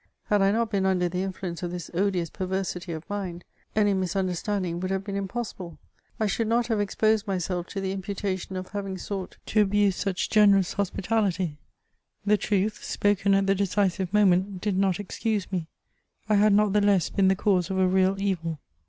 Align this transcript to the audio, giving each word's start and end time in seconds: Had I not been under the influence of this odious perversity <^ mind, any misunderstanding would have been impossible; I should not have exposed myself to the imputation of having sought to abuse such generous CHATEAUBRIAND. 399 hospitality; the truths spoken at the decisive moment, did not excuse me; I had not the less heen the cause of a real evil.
Had 0.29 0.41
I 0.41 0.49
not 0.49 0.71
been 0.71 0.87
under 0.87 1.07
the 1.07 1.21
influence 1.21 1.61
of 1.61 1.69
this 1.69 1.91
odious 1.93 2.31
perversity 2.31 2.91
<^ 2.93 3.03
mind, 3.07 3.43
any 3.75 3.93
misunderstanding 3.93 4.79
would 4.79 4.89
have 4.89 5.03
been 5.03 5.15
impossible; 5.15 5.77
I 6.19 6.25
should 6.25 6.47
not 6.47 6.65
have 6.69 6.79
exposed 6.81 7.27
myself 7.27 7.67
to 7.67 7.79
the 7.81 7.91
imputation 7.91 8.55
of 8.55 8.69
having 8.69 8.97
sought 8.97 9.37
to 9.45 9.61
abuse 9.61 9.95
such 9.95 10.31
generous 10.31 10.71
CHATEAUBRIAND. 10.73 11.05
399 11.05 11.53
hospitality; 11.53 11.57
the 12.25 12.35
truths 12.37 12.87
spoken 12.87 13.35
at 13.35 13.45
the 13.45 13.53
decisive 13.53 14.11
moment, 14.11 14.59
did 14.59 14.75
not 14.75 14.99
excuse 14.99 15.51
me; 15.51 15.67
I 16.27 16.33
had 16.33 16.53
not 16.53 16.73
the 16.73 16.81
less 16.81 17.11
heen 17.11 17.27
the 17.29 17.35
cause 17.35 17.69
of 17.69 17.77
a 17.77 17.87
real 17.87 18.15
evil. 18.19 18.59